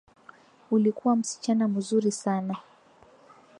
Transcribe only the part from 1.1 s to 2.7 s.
msichana muzuri sana.